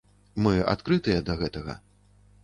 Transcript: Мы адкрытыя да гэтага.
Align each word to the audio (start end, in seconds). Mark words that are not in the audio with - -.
Мы 0.45 0.53
адкрытыя 0.71 1.19
да 1.27 1.35
гэтага. 1.41 1.77